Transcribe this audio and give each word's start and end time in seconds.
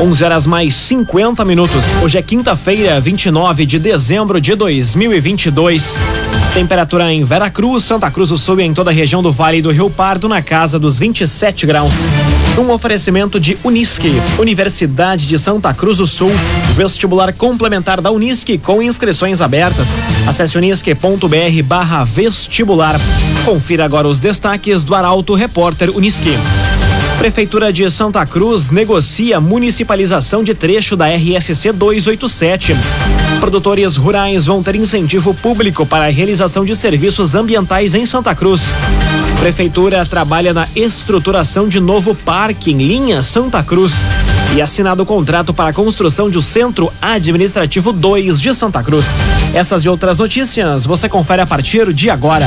11 0.00 0.24
horas 0.24 0.46
mais 0.46 0.74
50 0.74 1.44
minutos. 1.44 1.96
Hoje 2.02 2.18
é 2.18 2.22
quinta-feira, 2.22 3.00
29 3.00 3.64
de 3.64 3.78
dezembro 3.78 4.40
de 4.40 4.54
2022. 4.54 5.98
Temperatura 6.52 7.12
em 7.12 7.24
Veracruz, 7.24 7.84
Santa 7.84 8.10
Cruz 8.10 8.28
do 8.28 8.36
Sul 8.36 8.60
e 8.60 8.64
em 8.64 8.74
toda 8.74 8.90
a 8.90 8.94
região 8.94 9.22
do 9.22 9.30
Vale 9.30 9.62
do 9.62 9.70
Rio 9.70 9.88
Pardo 9.88 10.28
na 10.28 10.42
casa 10.42 10.78
dos 10.78 10.98
27 10.98 11.66
graus. 11.66 11.94
Um 12.58 12.70
oferecimento 12.70 13.38
de 13.38 13.56
Unisque, 13.62 14.12
Universidade 14.38 15.26
de 15.26 15.38
Santa 15.38 15.72
Cruz 15.72 15.98
do 15.98 16.06
Sul, 16.06 16.32
vestibular 16.74 17.32
complementar 17.32 18.00
da 18.00 18.10
Unisque 18.10 18.58
com 18.58 18.82
inscrições 18.82 19.40
abertas. 19.40 19.98
Acesse 20.26 20.58
unisque.br 20.58 21.62
barra 21.64 22.04
vestibular. 22.04 23.00
Confira 23.44 23.84
agora 23.84 24.08
os 24.08 24.18
destaques 24.18 24.82
do 24.84 24.94
Arauto 24.94 25.34
Repórter 25.34 25.90
Unisque. 25.90 26.36
Prefeitura 27.24 27.72
de 27.72 27.90
Santa 27.90 28.26
Cruz 28.26 28.68
negocia 28.68 29.40
municipalização 29.40 30.44
de 30.44 30.52
trecho 30.52 30.94
da 30.94 31.06
RSC 31.06 31.72
287. 31.72 32.76
Produtores 33.40 33.96
rurais 33.96 34.44
vão 34.44 34.62
ter 34.62 34.76
incentivo 34.76 35.32
público 35.32 35.86
para 35.86 36.04
a 36.04 36.10
realização 36.10 36.66
de 36.66 36.76
serviços 36.76 37.34
ambientais 37.34 37.94
em 37.94 38.04
Santa 38.04 38.34
Cruz. 38.34 38.74
Prefeitura 39.40 40.04
trabalha 40.04 40.52
na 40.52 40.68
estruturação 40.76 41.66
de 41.66 41.80
novo 41.80 42.14
parque 42.14 42.72
em 42.72 42.76
linha 42.76 43.22
Santa 43.22 43.62
Cruz. 43.62 44.06
E 44.54 44.60
assinado 44.60 45.02
o 45.02 45.06
contrato 45.06 45.54
para 45.54 45.70
a 45.70 45.72
construção 45.72 46.28
de 46.28 46.36
um 46.36 46.42
Centro 46.42 46.92
Administrativo 47.00 47.90
2 47.90 48.38
de 48.38 48.54
Santa 48.54 48.82
Cruz. 48.82 49.18
Essas 49.54 49.82
e 49.82 49.88
outras 49.88 50.18
notícias 50.18 50.84
você 50.84 51.08
confere 51.08 51.40
a 51.40 51.46
partir 51.46 51.90
de 51.94 52.10
agora. 52.10 52.46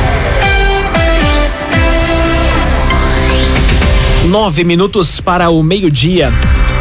Nove 4.31 4.63
minutos 4.63 5.19
para 5.19 5.49
o 5.49 5.61
meio-dia. 5.61 6.31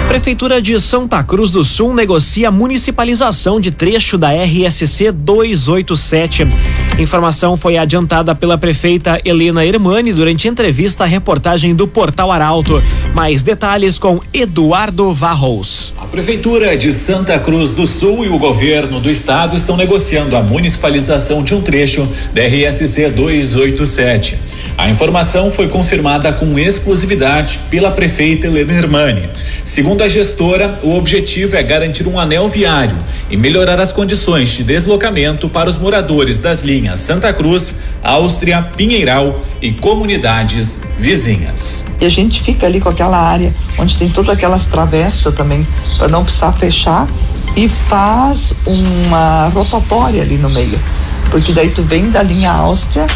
Prefeitura 0.06 0.62
de 0.62 0.81
Santa 0.81 1.20
Cruz 1.25 1.51
do 1.51 1.65
Sul 1.65 1.93
negocia 1.93 2.48
municipalização 2.48 3.59
de 3.59 3.73
trecho 3.73 4.17
da 4.17 4.31
RSC 4.31 5.11
287. 5.11 6.47
Informação 7.01 7.56
foi 7.56 7.77
adiantada 7.77 8.37
pela 8.37 8.56
prefeita 8.56 9.21
Helena 9.25 9.67
Hermani 9.67 10.12
durante 10.12 10.47
entrevista 10.47 11.03
à 11.03 11.06
reportagem 11.09 11.75
do 11.75 11.89
Portal 11.89 12.31
Arauto. 12.31 12.81
Mais 13.17 13.43
detalhes 13.43 13.98
com 13.98 14.21
Eduardo 14.33 15.12
Varros. 15.12 15.93
A 15.98 16.06
Prefeitura 16.06 16.77
de 16.77 16.93
Santa 16.93 17.37
Cruz 17.37 17.75
do 17.75 17.84
Sul 17.84 18.25
e 18.25 18.28
o 18.28 18.39
governo 18.39 19.01
do 19.01 19.11
estado 19.11 19.56
estão 19.56 19.77
negociando 19.77 20.37
a 20.37 20.43
municipalização 20.43 21.43
de 21.43 21.53
um 21.53 21.61
trecho 21.61 22.06
da 22.33 22.43
RSC 22.43 23.11
287. 23.11 24.39
A 24.81 24.89
informação 24.89 25.50
foi 25.50 25.69
confirmada 25.69 26.33
com 26.33 26.59
exclusividade 26.59 27.61
pela 27.69 27.91
prefeita 27.91 28.47
Helena 28.47 28.73
Hermani. 28.73 29.28
Segundo 29.62 30.03
a 30.03 30.09
gestora, 30.09 30.81
o 30.83 30.97
objetivo 30.97 31.55
é 31.55 31.62
garantir 31.62 32.09
um 32.09 32.19
anel 32.19 32.48
viário 32.48 32.97
e 33.28 33.37
melhorar 33.37 33.78
as 33.78 33.92
condições 33.92 34.48
de 34.48 34.64
deslocamento 34.64 35.50
para 35.50 35.69
os 35.69 35.77
moradores 35.77 36.41
das 36.41 36.62
linhas 36.62 36.98
Santa 37.00 37.31
Cruz, 37.31 37.77
Áustria, 38.03 38.62
Pinheiral 38.75 39.39
e 39.61 39.70
comunidades 39.70 40.81
vizinhas. 40.99 41.84
E 42.00 42.06
a 42.06 42.09
gente 42.09 42.41
fica 42.41 42.65
ali 42.65 42.81
com 42.81 42.88
aquela 42.88 43.19
área 43.19 43.54
onde 43.78 43.99
tem 43.99 44.09
todas 44.09 44.31
aquelas 44.31 44.65
travessas 44.65 45.34
também, 45.34 45.69
para 45.99 46.09
não 46.09 46.25
precisar 46.25 46.53
fechar, 46.53 47.06
e 47.54 47.69
faz 47.69 48.54
uma 48.65 49.49
rotatória 49.49 50.22
ali 50.22 50.38
no 50.38 50.49
meio. 50.49 50.81
Porque 51.31 51.53
daí 51.53 51.69
tu 51.69 51.83
vem 51.83 52.09
da 52.09 52.22
linha 52.22 52.50
Áustria 52.50 53.06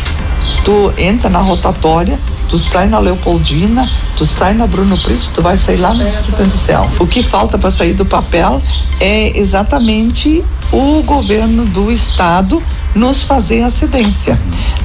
tu 0.65 0.93
entra 0.97 1.29
na 1.29 1.41
rotatória, 1.41 2.19
tu 2.49 2.59
sai 2.59 2.87
na 2.87 2.99
Leopoldina, 2.99 3.91
tu 4.17 4.25
sai 4.25 4.55
na 4.55 4.67
Bruno 4.67 4.97
Brito, 4.99 5.31
tu 5.35 5.43
vai 5.43 5.57
sair 5.57 5.77
lá 5.77 5.93
no 5.93 6.05
Distrito 6.05 6.43
Industrial. 6.43 6.91
O 6.99 7.07
que 7.07 7.23
falta 7.23 7.59
para 7.59 7.71
sair 7.71 7.95
do 7.95 8.05
papel 8.05 8.63
é 9.01 9.39
exatamente 9.39 10.45
o 10.73 11.03
governo 11.03 11.65
do 11.65 11.91
estado 11.91 12.63
nos 12.95 13.23
fazer 13.23 13.63
a. 13.63 13.71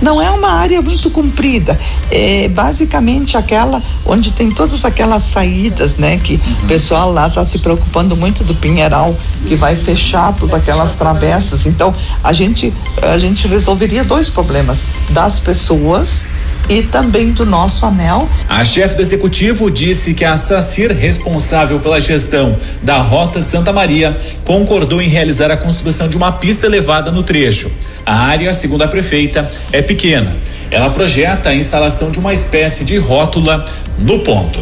Não 0.01 0.21
é 0.21 0.29
uma 0.31 0.51
área 0.51 0.81
muito 0.81 1.09
comprida, 1.09 1.77
é 2.11 2.47
basicamente 2.47 3.37
aquela 3.37 3.81
onde 4.05 4.33
tem 4.33 4.49
todas 4.51 4.83
aquelas 4.85 5.23
saídas, 5.23 5.97
né? 5.97 6.17
Que 6.17 6.39
o 6.63 6.67
pessoal 6.67 7.11
lá 7.11 7.27
está 7.27 7.43
se 7.45 7.59
preocupando 7.59 8.15
muito 8.15 8.43
do 8.43 8.55
Pinheiral, 8.55 9.15
que 9.47 9.55
vai 9.55 9.75
fechar 9.75 10.33
todas 10.33 10.55
aquelas 10.55 10.93
travessas. 10.93 11.65
Então, 11.65 11.93
a 12.23 12.33
gente, 12.33 12.73
a 13.01 13.17
gente 13.17 13.47
resolveria 13.47 14.03
dois 14.03 14.29
problemas: 14.29 14.81
das 15.09 15.39
pessoas 15.39 16.25
e 16.69 16.83
também 16.83 17.31
do 17.31 17.45
nosso 17.45 17.85
anel. 17.85 18.29
A 18.47 18.63
chefe 18.63 18.95
do 18.95 19.01
executivo 19.01 19.71
disse 19.71 20.13
que 20.13 20.23
a 20.23 20.37
SACIR, 20.37 20.95
responsável 20.95 21.79
pela 21.79 21.99
gestão 21.99 22.55
da 22.83 23.01
Rota 23.01 23.41
de 23.41 23.49
Santa 23.49 23.73
Maria, 23.73 24.15
concordou 24.45 25.01
em 25.01 25.07
realizar 25.07 25.49
a 25.51 25.57
construção 25.57 26.07
de 26.07 26.15
uma 26.15 26.31
pista 26.33 26.67
elevada 26.67 27.11
no 27.11 27.23
trecho. 27.23 27.71
A 28.09 28.21
área, 28.21 28.51
segundo 28.55 28.81
a 28.81 28.87
prefeita, 28.87 29.47
é 29.71 29.83
pequena. 29.83 30.35
Ela 30.71 30.89
projeta 30.89 31.49
a 31.49 31.55
instalação 31.55 32.09
de 32.09 32.17
uma 32.17 32.33
espécie 32.33 32.83
de 32.83 32.97
rótula 32.97 33.63
no 33.99 34.17
ponto. 34.21 34.59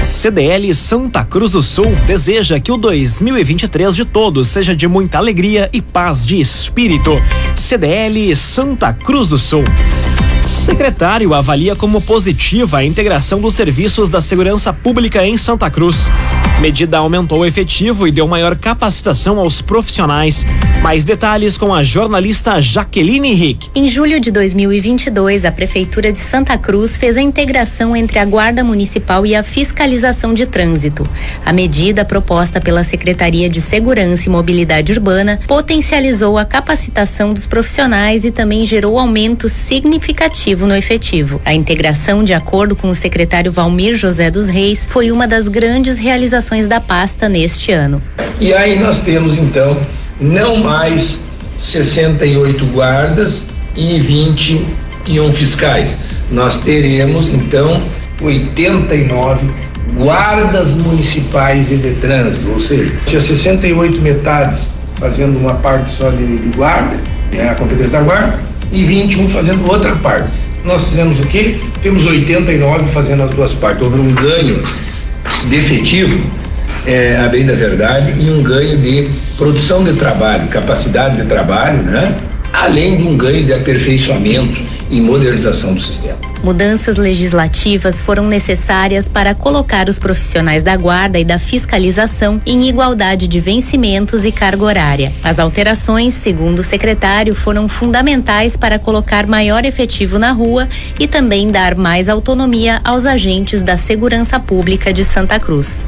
CDL 0.00 0.72
Santa 0.72 1.24
Cruz 1.24 1.50
do 1.50 1.60
Sul 1.60 1.92
deseja 2.06 2.60
que 2.60 2.70
o 2.70 2.76
2023 2.76 3.96
de 3.96 4.04
todos 4.04 4.46
seja 4.46 4.76
de 4.76 4.86
muita 4.86 5.18
alegria 5.18 5.68
e 5.72 5.82
paz 5.82 6.24
de 6.24 6.38
espírito. 6.38 7.20
CDL 7.56 8.36
Santa 8.36 8.92
Cruz 8.92 9.26
do 9.26 9.40
Sul. 9.40 9.64
Secretário 10.44 11.34
avalia 11.34 11.74
como 11.74 12.00
positiva 12.00 12.78
a 12.78 12.84
integração 12.84 13.40
dos 13.40 13.54
serviços 13.54 14.08
da 14.08 14.20
segurança 14.20 14.72
pública 14.72 15.26
em 15.26 15.36
Santa 15.36 15.68
Cruz. 15.68 16.12
Medida 16.60 16.98
aumentou 16.98 17.40
o 17.40 17.46
efetivo 17.46 18.06
e 18.06 18.12
deu 18.12 18.26
maior 18.28 18.56
capacitação 18.56 19.38
aos 19.38 19.60
profissionais. 19.60 20.46
Mais 20.80 21.02
detalhes 21.02 21.58
com 21.58 21.74
a 21.74 21.82
jornalista 21.82 22.60
Jaqueline 22.60 23.28
Henrique. 23.28 23.70
Em 23.74 23.88
julho 23.88 24.20
de 24.20 24.30
2022, 24.30 25.44
a 25.44 25.52
Prefeitura 25.52 26.12
de 26.12 26.18
Santa 26.18 26.56
Cruz 26.56 26.96
fez 26.96 27.16
a 27.16 27.20
integração 27.20 27.94
entre 27.96 28.18
a 28.18 28.24
Guarda 28.24 28.62
Municipal 28.62 29.26
e 29.26 29.34
a 29.34 29.42
fiscalização 29.42 30.32
de 30.32 30.46
trânsito. 30.46 31.06
A 31.44 31.52
medida 31.52 32.04
proposta 32.04 32.60
pela 32.60 32.84
Secretaria 32.84 33.50
de 33.50 33.60
Segurança 33.60 34.28
e 34.28 34.32
Mobilidade 34.32 34.92
Urbana 34.92 35.40
potencializou 35.46 36.38
a 36.38 36.44
capacitação 36.44 37.34
dos 37.34 37.46
profissionais 37.46 38.24
e 38.24 38.30
também 38.30 38.64
gerou 38.64 38.98
aumento 38.98 39.48
significativo 39.48 40.66
no 40.66 40.76
efetivo. 40.76 41.40
A 41.44 41.52
integração, 41.52 42.22
de 42.22 42.32
acordo 42.32 42.76
com 42.76 42.88
o 42.88 42.94
secretário 42.94 43.50
Valmir 43.50 43.96
José 43.96 44.30
dos 44.30 44.48
Reis, 44.48 44.86
foi 44.88 45.10
uma 45.10 45.26
das 45.26 45.48
grandes 45.48 45.98
realizações 45.98 46.43
da 46.68 46.80
pasta 46.80 47.28
neste 47.28 47.72
ano. 47.72 48.00
E 48.40 48.52
aí 48.52 48.78
nós 48.78 49.00
temos 49.00 49.36
então 49.38 49.76
não 50.20 50.56
mais 50.56 51.20
68 51.58 52.66
guardas 52.66 53.44
e 53.76 54.00
21 54.00 55.32
fiscais. 55.32 55.90
Nós 56.30 56.60
teremos 56.60 57.28
então 57.28 57.82
89 58.22 59.46
guardas 59.96 60.74
municipais 60.74 61.70
e 61.70 61.76
de 61.76 61.92
trânsito, 61.94 62.48
ou 62.50 62.60
seja, 62.60 62.92
tinha 63.06 63.20
68 63.20 64.00
metades 64.00 64.70
fazendo 64.96 65.38
uma 65.38 65.54
parte 65.54 65.90
só 65.90 66.10
de, 66.10 66.24
de 66.24 66.56
guarda, 66.56 66.98
é 67.32 67.48
a 67.48 67.54
competência 67.54 67.92
da 67.92 68.00
guarda, 68.00 68.38
e 68.72 68.84
21 68.84 69.28
fazendo 69.28 69.70
outra 69.70 69.94
parte. 69.96 70.28
Nós 70.64 70.88
fizemos 70.88 71.20
o 71.20 71.26
quê? 71.26 71.60
Temos 71.82 72.06
89 72.06 72.90
fazendo 72.90 73.24
as 73.24 73.30
duas 73.30 73.54
partes. 73.54 73.82
Houve 73.82 74.00
um 74.00 74.14
ganho 74.14 74.62
de 75.48 75.56
efetivo 75.56 76.24
é, 76.86 77.16
a 77.16 77.28
bem 77.28 77.46
da 77.46 77.54
verdade, 77.54 78.12
e 78.20 78.30
um 78.30 78.42
ganho 78.42 78.76
de 78.78 79.08
produção 79.36 79.82
de 79.82 79.94
trabalho, 79.94 80.48
capacidade 80.48 81.20
de 81.20 81.26
trabalho, 81.26 81.82
né? 81.82 82.16
além 82.52 82.96
de 82.96 83.02
um 83.02 83.16
ganho 83.16 83.44
de 83.44 83.52
aperfeiçoamento 83.52 84.60
e 84.90 85.00
modernização 85.00 85.74
do 85.74 85.80
sistema. 85.80 86.33
Mudanças 86.44 86.98
legislativas 86.98 88.02
foram 88.02 88.26
necessárias 88.26 89.08
para 89.08 89.34
colocar 89.34 89.88
os 89.88 89.98
profissionais 89.98 90.62
da 90.62 90.76
guarda 90.76 91.18
e 91.18 91.24
da 91.24 91.38
fiscalização 91.38 92.38
em 92.44 92.68
igualdade 92.68 93.26
de 93.26 93.40
vencimentos 93.40 94.26
e 94.26 94.30
carga 94.30 94.62
horária. 94.62 95.10
As 95.24 95.38
alterações, 95.38 96.12
segundo 96.12 96.58
o 96.58 96.62
secretário, 96.62 97.34
foram 97.34 97.66
fundamentais 97.66 98.58
para 98.58 98.78
colocar 98.78 99.26
maior 99.26 99.64
efetivo 99.64 100.18
na 100.18 100.32
rua 100.32 100.68
e 101.00 101.08
também 101.08 101.50
dar 101.50 101.76
mais 101.76 102.10
autonomia 102.10 102.78
aos 102.84 103.06
agentes 103.06 103.62
da 103.62 103.78
segurança 103.78 104.38
pública 104.38 104.92
de 104.92 105.02
Santa 105.02 105.40
Cruz. 105.40 105.82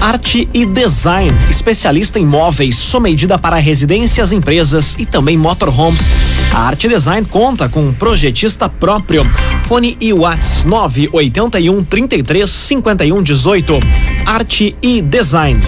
Arte 0.00 0.48
e 0.54 0.64
Design, 0.64 1.32
especialista 1.50 2.20
em 2.20 2.24
móveis, 2.24 2.94
medida 3.00 3.36
para 3.36 3.56
residências, 3.56 4.30
empresas 4.30 4.94
e 4.96 5.04
também 5.04 5.36
motorhomes. 5.36 6.08
A 6.52 6.60
Arte 6.60 6.86
Design 6.86 7.26
conta 7.26 7.68
com 7.68 7.80
um 7.80 7.92
projetista 7.92 8.68
próprio. 8.68 9.26
Fone 9.68 9.98
e 10.00 10.14
Whats 10.14 10.64
981 10.64 11.84
33 11.84 12.48
51 12.48 13.22
18. 13.22 13.78
Arte 14.24 14.74
e 14.80 15.02
Design. 15.02 15.60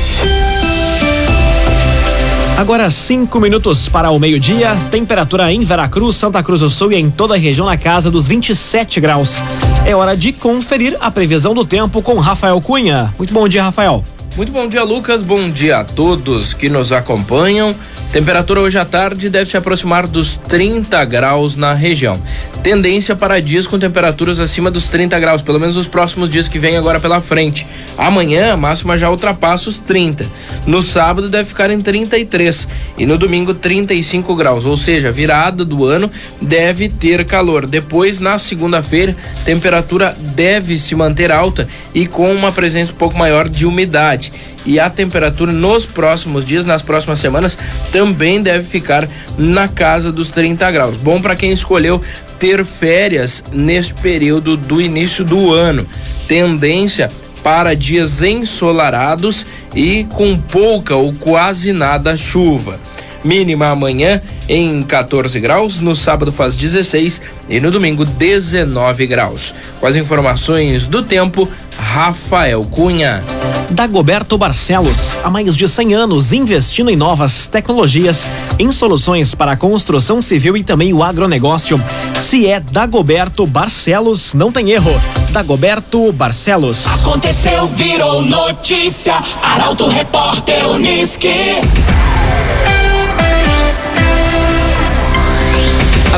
Agora 2.57 2.89
cinco 2.89 3.39
minutos 3.39 3.91
para 3.91 4.11
o 4.11 4.19
meio-dia. 4.19 4.75
Temperatura 4.91 5.53
em 5.53 5.63
Veracruz, 5.63 6.17
Santa 6.17 6.43
Cruz 6.43 6.61
do 6.61 6.71
Sul 6.71 6.93
e 6.93 6.97
em 6.97 7.11
toda 7.11 7.35
a 7.35 7.37
região 7.37 7.67
na 7.67 7.77
casa 7.77 8.11
dos 8.11 8.27
27 8.27 9.03
graus. 9.03 9.43
É 9.85 9.95
hora 9.95 10.17
de 10.17 10.33
conferir 10.33 10.97
a 10.99 11.11
previsão 11.11 11.53
do 11.53 11.67
tempo 11.67 12.01
com 12.01 12.19
Rafael 12.19 12.59
Cunha. 12.63 13.13
Muito 13.19 13.35
bom 13.35 13.47
dia, 13.47 13.65
Rafael. 13.65 14.03
Muito 14.37 14.53
bom 14.53 14.69
dia, 14.69 14.85
Lucas. 14.85 15.23
Bom 15.23 15.51
dia 15.51 15.79
a 15.79 15.85
todos 15.85 16.55
que 16.55 16.69
nos 16.69 16.93
acompanham. 16.93 17.75
Temperatura 18.13 18.61
hoje 18.61 18.79
à 18.79 18.85
tarde 18.85 19.29
deve 19.29 19.49
se 19.49 19.57
aproximar 19.57 20.07
dos 20.07 20.37
30 20.37 21.05
graus 21.05 21.57
na 21.57 21.75
região. 21.75 22.21
Tendência 22.63 23.15
para 23.15 23.41
dias 23.41 23.67
com 23.67 23.79
temperaturas 23.79 24.41
acima 24.41 24.71
dos 24.71 24.89
30 24.89 25.19
graus, 25.19 25.43
pelo 25.43 25.61
menos 25.61 25.77
nos 25.77 25.87
próximos 25.87 26.29
dias 26.29 26.49
que 26.49 26.59
vêm 26.59 26.77
agora 26.77 27.01
pela 27.01 27.21
frente. 27.21 27.67
Amanhã 27.97 28.53
a 28.53 28.57
máxima 28.57 28.99
já 28.99 29.11
ultrapassa 29.11 29.69
os 29.69 29.79
30. 29.79 30.27
No 30.67 30.83
sábado 30.83 31.29
deve 31.29 31.49
ficar 31.49 31.71
em 31.71 31.81
33 31.81 32.69
e 32.99 33.07
no 33.07 33.17
domingo 33.17 33.55
35 33.55 34.35
graus, 34.35 34.65
ou 34.65 34.77
seja, 34.77 35.11
virada 35.11 35.65
do 35.65 35.85
ano 35.85 36.11
deve 36.41 36.89
ter 36.89 37.25
calor. 37.25 37.67
Depois 37.67 38.21
na 38.21 38.39
segunda-feira, 38.39 39.15
temperatura 39.45 40.15
deve 40.35 40.77
se 40.79 40.95
manter 40.95 41.31
alta 41.31 41.67
e 41.95 42.07
com 42.07 42.33
uma 42.33 42.51
presença 42.53 42.93
um 42.93 42.97
pouco 42.97 43.17
maior 43.17 43.49
de 43.49 43.67
umidade 43.67 44.20
e 44.67 44.79
a 44.79 44.91
temperatura 44.91 45.53
nos 45.53 45.87
próximos 45.87 46.45
dias, 46.45 46.65
nas 46.65 46.83
próximas 46.83 47.19
semanas, 47.19 47.57
também 47.93 48.43
deve 48.43 48.65
ficar 48.65 49.09
na 49.39 49.69
casa 49.69 50.11
dos 50.13 50.31
30 50.31 50.71
graus. 50.71 50.97
Bom 50.97 51.21
para 51.21 51.37
quem 51.37 51.53
escolheu 51.53 52.01
ter 52.39 52.65
férias 52.65 53.45
neste 53.53 53.95
período 53.95 54.57
do 54.57 54.81
início 54.81 55.25
do 55.25 55.53
ano. 55.53 55.87
Tendência 56.27 57.11
para 57.43 57.75
dias 57.75 58.23
ensolarados 58.23 59.47
e 59.75 60.05
com 60.13 60.37
pouca 60.37 60.97
ou 60.97 61.13
quase 61.13 61.73
nada 61.73 62.17
chuva. 62.17 62.79
Mínima 63.23 63.67
amanhã 63.67 64.21
em 64.49 64.83
14 64.83 65.39
graus, 65.39 65.79
no 65.79 65.95
sábado 65.95 66.33
faz 66.33 66.57
16 66.57 67.21
e 67.49 67.61
no 67.61 67.71
domingo 67.71 68.05
19 68.05 69.07
graus. 69.07 69.55
Com 69.79 69.87
as 69.87 69.97
informações 69.97 70.89
do 70.89 71.03
tempo, 71.03 71.49
Rafael 71.79 72.65
Cunha. 72.65 73.23
Dagoberto 73.71 74.37
Barcelos, 74.37 75.21
há 75.23 75.31
mais 75.31 75.57
de 75.57 75.69
100 75.69 75.95
anos 75.95 76.33
investindo 76.33 76.91
em 76.91 76.97
novas 76.97 77.47
tecnologias, 77.47 78.27
em 78.59 78.73
soluções 78.73 79.35
para 79.35 79.53
a 79.53 79.57
construção 79.57 80.21
civil 80.21 80.57
e 80.57 80.65
também 80.65 80.93
o 80.93 81.03
agronegócio. 81.03 81.81
Se 82.17 82.47
é 82.47 82.59
Dagoberto 82.59 83.47
Barcelos, 83.47 84.35
não 84.35 84.51
tem 84.51 84.71
erro. 84.71 84.93
Dagoberto 85.31 86.13
Barcelos. 86.13 86.87
Aconteceu, 87.01 87.69
virou 87.69 88.23
notícia. 88.23 89.15
Arauto 89.43 89.89
Repórter 89.89 90.69
Uniski. 90.69 91.29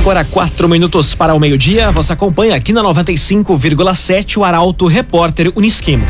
Agora 0.02 0.24
quatro 0.24 0.68
minutos 0.68 1.14
para 1.14 1.32
o 1.32 1.38
meio-dia. 1.38 1.92
Você 1.92 2.12
acompanha 2.12 2.56
aqui 2.56 2.72
na 2.72 2.82
95,7 2.82 4.36
o 4.36 4.42
Arauto 4.42 4.86
Repórter 4.86 5.52
Unisquim. 5.54 6.00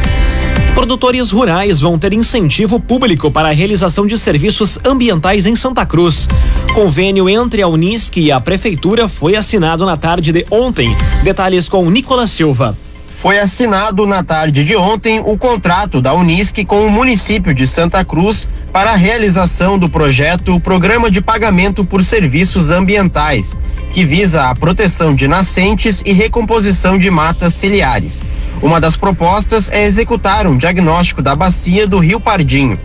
Produtores 0.74 1.30
rurais 1.30 1.78
vão 1.78 1.98
ter 1.98 2.14
incentivo 2.14 2.80
público 2.80 3.30
para 3.30 3.50
a 3.50 3.52
realização 3.52 4.06
de 4.06 4.16
serviços 4.16 4.78
ambientais 4.82 5.44
em 5.44 5.54
Santa 5.54 5.84
Cruz. 5.84 6.26
Convênio 6.74 7.28
entre 7.28 7.60
a 7.60 7.68
Unisc 7.68 8.16
e 8.16 8.32
a 8.32 8.40
Prefeitura 8.40 9.10
foi 9.10 9.36
assinado 9.36 9.84
na 9.84 9.98
tarde 9.98 10.32
de 10.32 10.46
ontem. 10.50 10.90
Detalhes 11.22 11.68
com 11.68 11.90
Nicolas 11.90 12.30
Silva. 12.30 12.74
Foi 13.22 13.38
assinado 13.38 14.04
na 14.04 14.24
tarde 14.24 14.64
de 14.64 14.74
ontem 14.74 15.22
o 15.24 15.38
contrato 15.38 16.00
da 16.00 16.12
Unisc 16.12 16.64
com 16.64 16.84
o 16.84 16.90
município 16.90 17.54
de 17.54 17.68
Santa 17.68 18.04
Cruz 18.04 18.48
para 18.72 18.90
a 18.90 18.96
realização 18.96 19.78
do 19.78 19.88
projeto 19.88 20.58
Programa 20.58 21.08
de 21.08 21.20
Pagamento 21.20 21.84
por 21.84 22.02
Serviços 22.02 22.72
Ambientais, 22.72 23.56
que 23.92 24.04
visa 24.04 24.48
a 24.48 24.54
proteção 24.56 25.14
de 25.14 25.28
nascentes 25.28 26.02
e 26.04 26.12
recomposição 26.12 26.98
de 26.98 27.12
matas 27.12 27.54
ciliares. 27.54 28.24
Uma 28.60 28.80
das 28.80 28.96
propostas 28.96 29.70
é 29.70 29.84
executar 29.84 30.44
um 30.48 30.56
diagnóstico 30.56 31.22
da 31.22 31.36
bacia 31.36 31.86
do 31.86 32.00
Rio 32.00 32.18
Pardinho. 32.18 32.76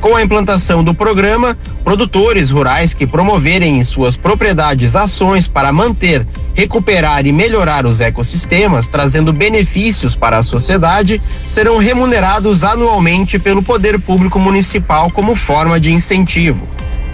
Com 0.00 0.14
a 0.14 0.22
implantação 0.22 0.84
do 0.84 0.94
programa, 0.94 1.56
produtores 1.82 2.50
rurais 2.50 2.94
que 2.94 3.06
promoverem 3.06 3.78
em 3.78 3.82
suas 3.82 4.16
propriedades 4.16 4.94
ações 4.94 5.48
para 5.48 5.72
manter, 5.72 6.26
recuperar 6.54 7.26
e 7.26 7.32
melhorar 7.32 7.84
os 7.86 8.00
ecossistemas, 8.00 8.88
trazendo 8.88 9.32
benefícios 9.32 10.14
para 10.14 10.38
a 10.38 10.42
sociedade, 10.42 11.20
serão 11.46 11.78
remunerados 11.78 12.62
anualmente 12.62 13.38
pelo 13.38 13.62
poder 13.62 13.98
público 14.00 14.38
municipal 14.38 15.10
como 15.10 15.34
forma 15.34 15.80
de 15.80 15.92
incentivo. 15.92 16.68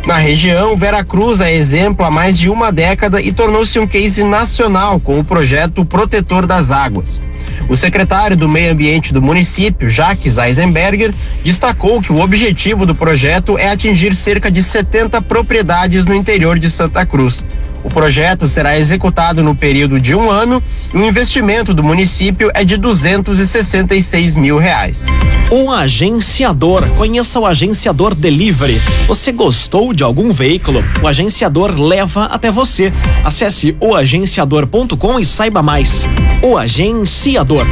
Na 0.07 0.19
região, 0.19 0.77
Veracruz 0.77 1.41
é 1.41 1.55
exemplo 1.55 2.05
há 2.05 2.11
mais 2.11 2.39
de 2.39 2.51
uma 2.51 2.71
década 2.71 3.23
e 3.23 3.33
tornou-se 3.33 3.79
um 3.79 3.87
case 3.87 4.23
nacional 4.23 5.01
com 5.01 5.19
o 5.19 5.25
projeto 5.25 5.83
Protetor 5.83 6.47
das 6.47 6.71
Águas. 6.71 7.23
O 7.69 7.77
secretário 7.77 8.37
do 8.37 8.49
Meio 8.49 8.73
Ambiente 8.73 9.13
do 9.13 9.23
município, 9.23 9.89
Jacques 9.89 10.37
Eisenberger, 10.37 11.15
destacou 11.43 12.03
que 12.03 12.13
o 12.13 12.21
objetivo 12.21 12.85
do 12.85 12.95
projeto 12.95 13.57
é 13.59 13.71
atingir 13.71 14.15
cerca 14.15 14.51
de 14.51 14.63
70 14.63 15.23
propriedades 15.23 16.05
no 16.05 16.15
interior 16.15 16.59
de 16.59 16.71
Santa 16.71 17.07
Cruz. 17.07 17.43
O 17.85 17.89
projeto 17.91 18.47
será 18.47 18.79
executado 18.79 19.43
no 19.43 19.55
período 19.55 20.01
de 20.01 20.15
um 20.15 20.31
ano 20.31 20.63
e 20.93 20.97
o 20.97 21.05
investimento 21.05 21.75
do 21.75 21.85
município 21.85 22.51
é 22.55 22.65
de 22.65 22.79
266 22.79 24.35
mil 24.35 24.57
reais. 24.57 25.07
O 25.51 25.71
agenciador. 25.71 26.83
Conheça 26.97 27.39
o 27.39 27.47
agenciador 27.47 28.15
Delivery. 28.15 28.81
Você 29.07 29.31
gostou 29.31 29.93
de 29.93 30.03
algum 30.03 30.33
veículo? 30.33 30.83
O 31.03 31.07
agenciador 31.07 31.79
leva 31.79 32.25
até 32.25 32.51
você. 32.51 32.91
Acesse 33.23 33.77
oagenciador.com 33.79 35.21
e 35.21 35.25
saiba 35.25 35.63
mais. 35.63 36.09
O 36.43 36.57
agenciador. 36.57 37.67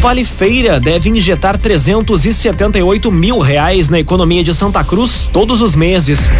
Vale 0.00 0.24
Feira 0.24 0.78
deve 0.78 1.10
injetar 1.10 1.58
378 1.58 3.10
mil 3.10 3.40
reais 3.40 3.88
na 3.88 3.98
economia 3.98 4.44
de 4.44 4.54
Santa 4.54 4.84
Cruz 4.84 5.28
todos 5.32 5.60
os 5.60 5.74
meses. 5.74 6.30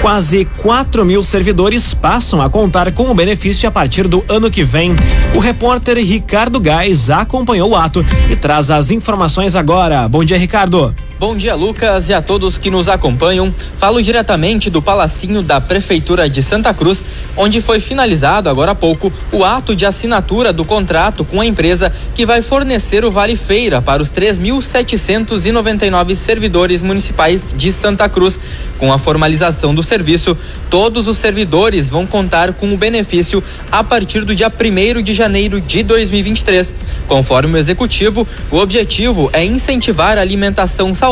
Quase 0.00 0.46
4 0.58 1.04
mil 1.04 1.22
servidores 1.22 1.92
passam 1.92 2.40
a 2.40 2.48
contar 2.48 2.90
com 2.92 3.10
o 3.10 3.14
benefício 3.14 3.68
a 3.68 3.72
partir 3.72 4.08
do 4.08 4.24
ano 4.26 4.50
que 4.50 4.64
vem. 4.64 4.96
O 5.34 5.38
repórter 5.38 5.98
Ricardo 5.98 6.58
Gás 6.58 7.10
acompanhou 7.10 7.72
o 7.72 7.76
ato 7.76 8.04
e 8.30 8.36
traz 8.36 8.70
as 8.70 8.90
informações 8.90 9.54
agora. 9.54 10.08
Bom 10.08 10.24
dia, 10.24 10.38
Ricardo. 10.38 10.94
Bom 11.16 11.36
dia, 11.36 11.54
Lucas, 11.54 12.08
e 12.08 12.12
a 12.12 12.20
todos 12.20 12.58
que 12.58 12.72
nos 12.72 12.88
acompanham. 12.88 13.54
Falo 13.78 14.02
diretamente 14.02 14.68
do 14.68 14.82
Palacinho 14.82 15.42
da 15.42 15.60
Prefeitura 15.60 16.28
de 16.28 16.42
Santa 16.42 16.74
Cruz, 16.74 17.04
onde 17.36 17.60
foi 17.60 17.78
finalizado 17.78 18.50
agora 18.50 18.72
há 18.72 18.74
pouco 18.74 19.12
o 19.30 19.44
ato 19.44 19.76
de 19.76 19.86
assinatura 19.86 20.52
do 20.52 20.64
contrato 20.64 21.24
com 21.24 21.40
a 21.40 21.46
empresa 21.46 21.92
que 22.16 22.26
vai 22.26 22.42
fornecer 22.42 23.04
o 23.04 23.12
Vale 23.12 23.36
Feira 23.36 23.80
para 23.80 24.02
os 24.02 24.10
3.799 24.10 26.16
servidores 26.16 26.82
municipais 26.82 27.54
de 27.56 27.72
Santa 27.72 28.08
Cruz. 28.08 28.36
Com 28.76 28.92
a 28.92 28.98
formalização 28.98 29.72
do 29.72 29.84
serviço, 29.84 30.36
todos 30.68 31.06
os 31.06 31.16
servidores 31.16 31.88
vão 31.88 32.08
contar 32.08 32.54
com 32.54 32.74
o 32.74 32.76
benefício 32.76 33.40
a 33.70 33.84
partir 33.84 34.24
do 34.24 34.34
dia 34.34 34.52
1 34.52 35.00
de 35.00 35.14
janeiro 35.14 35.60
de 35.60 35.84
2023. 35.84 36.74
Conforme 37.06 37.54
o 37.54 37.58
executivo, 37.58 38.26
o 38.50 38.56
objetivo 38.56 39.30
é 39.32 39.44
incentivar 39.44 40.18
a 40.18 40.20
alimentação 40.20 40.92
saudável 40.92 41.03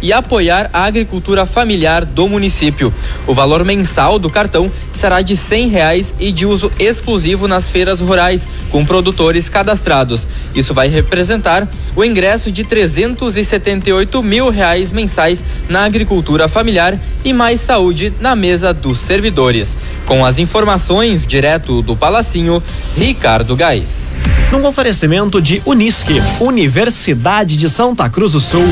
e 0.00 0.12
apoiar 0.12 0.70
a 0.72 0.84
agricultura 0.84 1.44
familiar 1.44 2.04
do 2.04 2.28
município. 2.28 2.94
O 3.26 3.34
valor 3.34 3.64
mensal 3.64 4.18
do 4.18 4.30
cartão 4.30 4.70
será 4.92 5.20
de 5.22 5.36
cem 5.36 5.68
reais 5.68 6.14
e 6.20 6.30
de 6.30 6.46
uso 6.46 6.70
exclusivo 6.78 7.48
nas 7.48 7.68
feiras 7.68 8.00
rurais 8.00 8.48
com 8.70 8.84
produtores 8.84 9.48
cadastrados. 9.48 10.28
Isso 10.54 10.72
vai 10.72 10.88
representar 10.88 11.68
o 11.94 12.04
ingresso 12.04 12.52
de 12.52 12.62
378 12.62 14.22
mil 14.22 14.50
reais 14.50 14.92
mensais 14.92 15.42
na 15.68 15.84
agricultura 15.84 16.46
familiar 16.46 16.98
e 17.24 17.32
mais 17.32 17.60
saúde 17.60 18.12
na 18.20 18.36
mesa 18.36 18.72
dos 18.72 18.98
servidores. 18.98 19.76
Com 20.04 20.24
as 20.24 20.38
informações 20.38 21.26
direto 21.26 21.82
do 21.82 21.96
Palacinho, 21.96 22.62
Ricardo 22.96 23.56
Gás. 23.56 24.12
Num 24.50 24.64
oferecimento 24.64 25.42
de 25.42 25.60
Unisque, 25.66 26.22
Universidade 26.40 27.56
de 27.56 27.68
Santa 27.68 28.08
Cruz 28.08 28.32
do 28.32 28.40
Sul, 28.40 28.66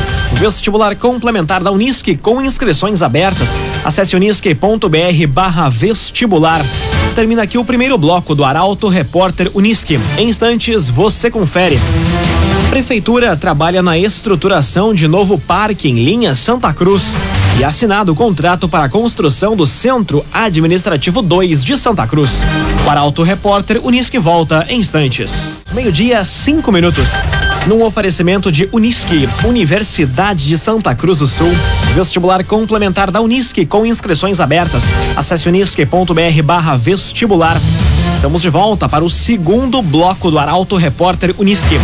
vestibular 0.45 0.95
complementar 0.95 1.63
da 1.63 1.71
Unisque 1.71 2.15
com 2.15 2.39
inscrições 2.39 3.01
abertas. 3.01 3.57
Acesse 3.83 4.15
unisque.br 4.15 5.27
barra 5.27 5.69
vestibular. 5.69 6.63
Termina 7.15 7.41
aqui 7.41 7.57
o 7.57 7.65
primeiro 7.65 7.97
bloco 7.97 8.35
do 8.35 8.43
Arauto 8.43 8.87
Repórter 8.87 9.49
Unisque. 9.55 9.99
Em 10.19 10.29
instantes, 10.29 10.87
você 10.87 11.31
confere. 11.31 11.79
Prefeitura 12.69 13.35
trabalha 13.35 13.81
na 13.81 13.97
estruturação 13.97 14.93
de 14.93 15.07
novo 15.07 15.39
parque 15.39 15.89
em 15.89 15.95
linha 15.95 16.35
Santa 16.35 16.71
Cruz 16.71 17.17
e 17.59 17.63
assinado 17.63 18.11
o 18.11 18.15
contrato 18.15 18.67
para 18.67 18.85
a 18.85 18.89
construção 18.89 19.55
do 19.55 19.65
Centro 19.65 20.25
Administrativo 20.33 21.21
2 21.21 21.63
de 21.63 21.77
Santa 21.77 22.05
Cruz. 22.05 22.45
O 22.85 22.89
Arauto 22.89 23.23
Repórter 23.23 23.79
Unisque 23.83 24.19
volta 24.19 24.65
em 24.69 24.79
instantes. 24.79 25.63
Meio-dia, 25.73 26.23
cinco 26.23 26.71
minutos. 26.71 27.21
Num 27.67 27.83
oferecimento 27.83 28.51
de 28.51 28.69
Unisque, 28.71 29.27
Universidade 29.43 30.45
de 30.45 30.57
Santa 30.57 30.93
Cruz 30.93 31.19
do 31.19 31.27
Sul, 31.27 31.51
vestibular 31.93 32.43
complementar 32.43 33.09
da 33.09 33.21
Unisque 33.21 33.65
com 33.65 33.85
inscrições 33.85 34.39
abertas. 34.39 34.83
Acesse 35.15 35.47
unisque.br 35.47 36.43
barra 36.43 36.75
vestibular. 36.75 37.57
Estamos 38.13 38.41
de 38.41 38.49
volta 38.49 38.87
para 38.87 39.03
o 39.03 39.09
segundo 39.09 39.81
bloco 39.81 40.31
do 40.31 40.39
Arauto 40.39 40.75
Repórter 40.75 41.33
Unisque. 41.37 41.79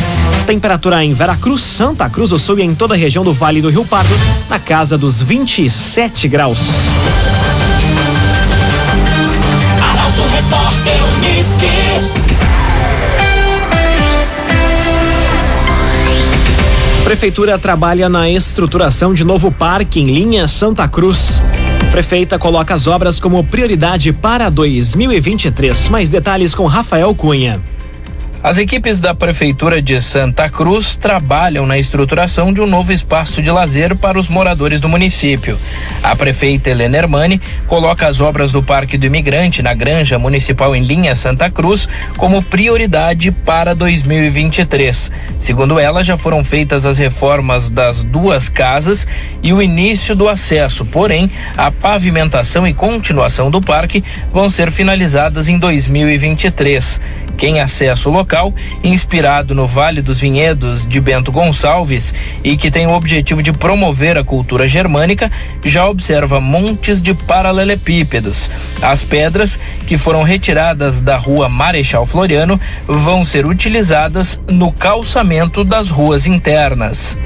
Temperatura 0.45 1.03
em 1.03 1.13
Veracruz, 1.13 1.61
Santa 1.61 2.09
Cruz 2.09 2.31
do 2.31 2.39
Sul 2.39 2.59
e 2.59 2.63
em 2.63 2.75
toda 2.75 2.93
a 2.93 2.97
região 2.97 3.23
do 3.23 3.33
Vale 3.33 3.61
do 3.61 3.69
Rio 3.69 3.85
Pardo, 3.85 4.13
na 4.49 4.59
casa 4.59 4.97
dos 4.97 5.21
27 5.21 6.27
graus. 6.27 6.59
Prefeitura 17.11 17.59
trabalha 17.59 18.07
na 18.07 18.29
estruturação 18.29 19.13
de 19.13 19.25
novo 19.25 19.51
parque 19.51 19.99
em 19.99 20.05
linha 20.05 20.47
Santa 20.47 20.87
Cruz. 20.87 21.43
Prefeita 21.91 22.39
coloca 22.39 22.73
as 22.73 22.87
obras 22.87 23.19
como 23.19 23.43
prioridade 23.43 24.13
para 24.13 24.47
2023. 24.47 25.89
Mais 25.89 26.07
detalhes 26.07 26.55
com 26.55 26.65
Rafael 26.65 27.13
Cunha. 27.13 27.59
As 28.43 28.57
equipes 28.57 28.99
da 28.99 29.13
Prefeitura 29.13 29.79
de 29.83 30.01
Santa 30.01 30.49
Cruz 30.49 30.95
trabalham 30.95 31.67
na 31.67 31.77
estruturação 31.77 32.51
de 32.51 32.59
um 32.59 32.65
novo 32.65 32.91
espaço 32.91 33.39
de 33.39 33.51
lazer 33.51 33.95
para 33.95 34.17
os 34.17 34.27
moradores 34.27 34.79
do 34.79 34.89
município. 34.89 35.59
A 36.01 36.15
prefeita 36.15 36.71
Helena 36.71 36.97
Hermani 36.97 37.39
coloca 37.67 38.07
as 38.07 38.19
obras 38.19 38.51
do 38.51 38.63
Parque 38.63 38.97
do 38.97 39.05
Imigrante 39.05 39.61
na 39.61 39.75
Granja 39.75 40.17
Municipal 40.17 40.75
em 40.75 40.83
Linha 40.83 41.13
Santa 41.13 41.51
Cruz 41.51 41.87
como 42.17 42.41
prioridade 42.41 43.31
para 43.31 43.75
2023. 43.75 45.11
Segundo 45.39 45.77
ela, 45.77 46.03
já 46.03 46.17
foram 46.17 46.43
feitas 46.43 46.83
as 46.83 46.97
reformas 46.97 47.69
das 47.69 48.03
duas 48.03 48.49
casas 48.49 49.07
e 49.43 49.53
o 49.53 49.61
início 49.61 50.15
do 50.15 50.27
acesso, 50.27 50.83
porém, 50.83 51.29
a 51.55 51.69
pavimentação 51.69 52.65
e 52.65 52.73
continuação 52.73 53.51
do 53.51 53.61
parque 53.61 54.03
vão 54.33 54.49
ser 54.49 54.71
finalizadas 54.71 55.47
em 55.47 55.59
2023. 55.59 56.99
Quem 57.41 57.59
acessa 57.59 58.07
o 58.07 58.11
local, 58.11 58.30
inspirado 58.83 59.53
no 59.53 59.67
Vale 59.67 60.01
dos 60.01 60.19
Vinhedos 60.19 60.87
de 60.87 60.99
Bento 60.99 61.31
Gonçalves 61.31 62.15
e 62.43 62.55
que 62.55 62.71
tem 62.71 62.87
o 62.87 62.93
objetivo 62.93 63.43
de 63.43 63.51
promover 63.51 64.17
a 64.17 64.23
cultura 64.23 64.67
germânica, 64.67 65.31
já 65.63 65.87
observa 65.87 66.39
montes 66.39 67.01
de 67.01 67.13
paralelepípedos. 67.13 68.49
As 68.81 69.03
pedras, 69.03 69.59
que 69.85 69.97
foram 69.97 70.23
retiradas 70.23 71.01
da 71.01 71.17
rua 71.17 71.49
Marechal 71.49 72.05
Floriano, 72.05 72.59
vão 72.87 73.25
ser 73.25 73.45
utilizadas 73.45 74.39
no 74.49 74.71
calçamento 74.71 75.63
das 75.63 75.89
ruas 75.89 76.25
internas. 76.25 77.17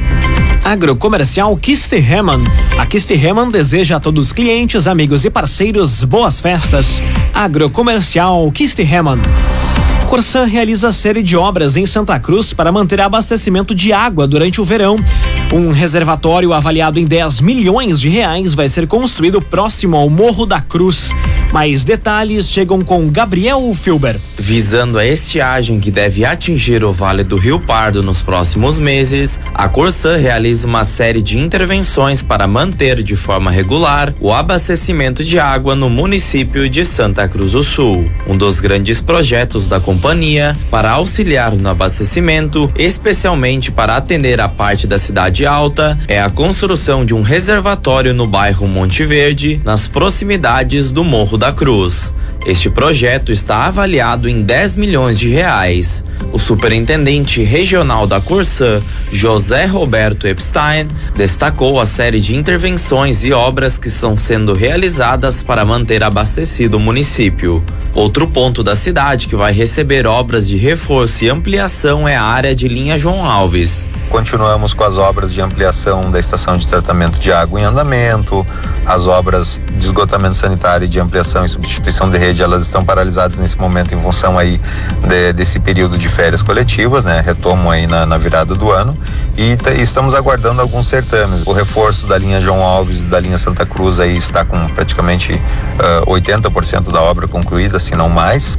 Agrocomercial 0.64 1.56
Kistihemann. 1.58 2.44
A 2.76 2.88
Kistihemann 2.88 3.52
deseja 3.52 3.98
a 3.98 4.00
todos 4.00 4.28
os 4.28 4.34
clientes, 4.34 4.88
amigos 4.88 5.24
e 5.24 5.30
parceiros 5.30 6.04
boas 6.04 6.42
festas. 6.42 7.04
Agrocomercial 7.32 8.52
Kistihemann. 8.52 9.22
Corsan 10.08 10.46
realiza 10.46 10.92
série 10.92 11.24
de 11.24 11.36
obras 11.36 11.78
em 11.78 11.86
Santa 11.86 12.20
Cruz 12.20 12.54
para 12.54 12.72
manter 12.72 13.02
abastecimento 13.02 13.74
de 13.74 13.92
água 13.92 14.28
durante 14.28 14.62
o 14.62 14.66
verão. 14.66 14.96
Um 15.54 15.72
reservatório 15.72 16.54
avaliado 16.54 17.00
em 17.00 17.06
10 17.06 17.42
milhões 17.42 18.00
de 18.00 18.10
reais 18.10 18.54
vai 18.54 18.70
ser 18.70 18.88
construído 18.88 19.42
próximo 19.42 19.98
ao 19.98 20.10
Morro 20.10 20.46
da 20.46 20.62
Cruz. 20.62 21.12
Mais 21.56 21.86
detalhes 21.86 22.50
chegam 22.50 22.82
com 22.82 23.10
Gabriel 23.10 23.74
Filber. 23.74 24.20
Visando 24.38 25.00
a 25.00 25.06
estiagem 25.06 25.80
que 25.80 25.90
deve 25.90 26.26
atingir 26.26 26.84
o 26.84 26.92
Vale 26.92 27.24
do 27.24 27.38
Rio 27.38 27.62
Pardo 27.62 28.04
nos 28.04 28.22
próximos 28.22 28.78
meses, 28.78 29.40
a 29.54 29.70
Corsan 29.70 30.18
realiza 30.18 30.68
uma 30.68 30.84
série 30.84 31.22
de 31.22 31.40
intervenções 31.40 32.22
para 32.22 32.46
manter 32.46 33.02
de 33.02 33.16
forma 33.16 33.50
regular 33.50 34.14
o 34.20 34.34
abastecimento 34.34 35.24
de 35.24 35.40
água 35.40 35.76
no 35.76 35.90
município 35.90 36.68
de 36.68 36.84
Santa 36.84 37.26
Cruz 37.26 37.54
do 37.54 37.64
Sul. 37.64 38.12
Um 38.28 38.36
dos 38.36 38.60
grandes 38.60 39.00
projetos 39.00 39.70
da 39.70 39.80
companhia 39.80 40.58
para 40.70 40.92
auxiliar 40.92 41.54
no 41.54 41.70
abastecimento, 41.70 42.70
especialmente 42.76 43.72
para 43.72 43.96
atender 43.96 44.42
a 44.42 44.50
parte 44.50 44.86
da 44.88 45.00
cidade 45.00 45.46
alta, 45.46 45.98
é 46.10 46.22
a 46.22 46.30
construção 46.30 47.06
de 47.06 47.14
um 47.14 47.22
reservatório 47.22 48.14
no 48.14 48.28
bairro 48.28 48.68
Monte 48.68 49.06
Verde, 49.06 49.62
nas 49.64 49.88
proximidades 49.88 50.92
do 50.92 51.02
Morro 51.02 51.38
da 51.38 51.45
Cruz. 51.54 52.14
Este 52.46 52.70
projeto 52.70 53.32
está 53.32 53.66
avaliado 53.66 54.30
em 54.30 54.44
10 54.44 54.76
milhões 54.76 55.18
de 55.18 55.30
reais. 55.30 56.06
O 56.32 56.38
superintendente 56.38 57.42
regional 57.42 58.06
da 58.06 58.22
Corsã, 58.22 58.84
José 59.12 59.66
Roberto 59.66 60.28
Epstein, 60.28 60.88
destacou 61.16 61.80
a 61.80 61.88
série 61.88 62.22
de 62.22 62.36
intervenções 62.36 63.24
e 63.26 63.34
obras 63.34 63.80
que 63.80 63.88
estão 63.88 64.16
sendo 64.16 64.54
realizadas 64.54 65.42
para 65.42 65.66
manter 65.66 66.04
abastecido 66.04 66.78
o 66.78 66.80
município. 66.80 67.66
Outro 67.96 68.28
ponto 68.28 68.62
da 68.62 68.76
cidade 68.76 69.26
que 69.26 69.38
vai 69.38 69.54
receber 69.54 70.06
obras 70.06 70.50
de 70.50 70.58
reforço 70.58 71.24
e 71.24 71.30
ampliação 71.30 72.06
é 72.06 72.18
a 72.18 72.24
área 72.24 72.54
de 72.54 72.68
linha 72.68 72.98
João 72.98 73.26
Alves. 73.26 73.88
Continuamos 74.10 74.74
com 74.74 74.84
as 74.84 74.98
obras 74.98 75.34
de 75.34 75.42
ampliação 75.42 76.12
da 76.12 76.20
estação 76.20 76.58
de 76.58 76.68
tratamento 76.68 77.18
de 77.18 77.32
água 77.32 77.58
em 77.58 77.64
andamento, 77.64 78.46
as 78.86 79.08
obras 79.08 79.62
de 79.78 79.86
esgotamento 79.86 80.36
sanitário 80.36 80.84
e 80.84 80.90
de 80.90 81.00
ampliação 81.00 81.46
e 81.46 81.50
substituição 81.50 82.10
de 82.10 82.18
rede, 82.18 82.35
elas 82.42 82.64
estão 82.64 82.84
paralisadas 82.84 83.40
nesse 83.40 83.58
momento 83.58 83.94
em 83.94 84.00
função 84.00 84.38
aí 84.38 84.60
de, 85.08 85.34
desse 85.34 85.60
período 85.60 85.98
de 85.98 86.08
férias 86.08 86.44
coletivas, 86.44 87.06
né? 87.06 87.22
Retomam 87.26 87.72
aí 87.72 87.88
na, 87.88 88.06
na 88.06 88.18
virada 88.18 88.54
do 88.54 88.72
ano 88.72 88.98
e, 89.38 89.58
estamos 89.82 90.14
aguardando 90.14 90.62
alguns 90.62 90.88
certames. 90.88 91.46
O 91.46 91.52
reforço 91.52 92.08
da 92.08 92.18
linha 92.18 92.42
João 92.42 92.64
Alves 92.64 93.04
e 93.04 93.06
da 93.08 93.20
linha 93.20 93.38
Santa 93.38 93.66
Cruz 93.66 94.00
aí 94.00 94.18
está 94.18 94.46
com 94.46 94.68
praticamente 94.68 95.34
uh, 95.34 96.12
80% 96.12 96.92
da 96.92 97.02
obra 97.02 97.28
concluída, 97.28 97.80
se 97.80 97.96
não 97.96 98.10
mais. 98.10 98.58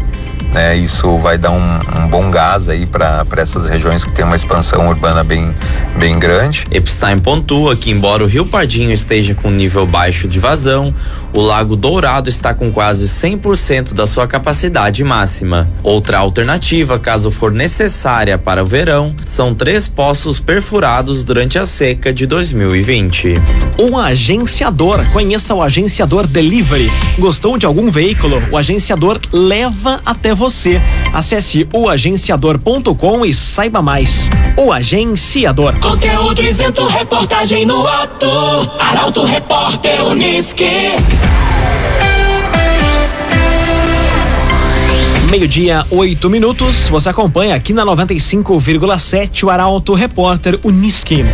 Né, 0.53 0.77
isso 0.77 1.17
vai 1.19 1.37
dar 1.37 1.51
um, 1.51 1.81
um 2.01 2.09
bom 2.09 2.31
gás 2.31 2.69
aí 2.69 2.87
para 2.87 3.25
essas 3.37 3.69
regiões 3.69 4.05
que 4.05 4.13
tem 4.13 4.25
uma 4.25 4.37
expansão 4.37 4.89
urbana 4.89 5.23
bem, 5.23 5.55
bem 5.99 6.19
grande. 6.19 6.65
Epstein 6.71 7.19
pontua 7.19 7.77
que, 7.77 7.91
embora 7.91 8.25
o 8.25 8.27
Rio 8.27 8.47
Pardinho 8.47 8.91
esteja 8.91 9.35
com 9.35 9.51
nível 9.51 9.87
baixo 9.87 10.27
de 10.27 10.41
vazão, 10.41 10.95
o 11.33 11.41
Lago 11.41 11.77
Dourado 11.77 12.31
está 12.31 12.55
com 12.55 12.73
quase 12.73 13.07
100% 13.07 13.93
da 13.93 14.07
sua 14.07 14.27
capacidade 14.27 15.05
máxima. 15.05 15.69
Outra 15.83 16.19
alternativa, 16.19 16.99
caso 16.99 17.31
for 17.31 17.53
necessária 17.53 18.39
para 18.39 18.63
o 18.63 18.67
verão, 18.67 19.15
são 19.25 19.55
três 19.55 19.89
poços 19.89 20.41
perfurados 20.41 21.25
durante 21.25 21.59
a 21.59 21.67
seca 21.67 22.13
de 22.13 22.27
2020. 22.27 23.35
Um 23.79 23.99
agenciador. 23.99 25.05
Conheça 25.13 25.55
o 25.55 25.63
agenciador 25.63 26.27
Delivery. 26.27 26.91
Gostou 27.19 27.59
de 27.59 27.67
algum 27.67 27.91
veículo? 27.91 28.43
O 28.51 28.57
agenciador 28.57 29.21
leva 29.33 30.01
até 30.05 30.26
você. 30.35 30.81
Acesse 31.13 31.69
oagenciador.com 31.73 33.25
e 33.25 33.33
saiba 33.33 33.83
mais. 33.83 34.29
O 34.59 34.73
Agenciador. 34.73 35.79
Conteúdo 35.81 36.43
isento, 36.43 36.87
reportagem 36.87 37.65
no 37.65 37.87
ato. 37.87 38.27
Arauto 38.81 39.25
Repórter 39.25 40.05
Unisque. 40.05 40.67
Meio-dia, 45.31 45.85
oito 45.91 46.31
minutos. 46.31 46.89
Você 46.89 47.09
acompanha 47.09 47.57
aqui 47.57 47.73
na 47.73 47.85
95,7 47.85 49.43
o 49.43 49.51
Arauto 49.51 49.93
Repórter 49.93 50.59
Unisque. 50.63 51.25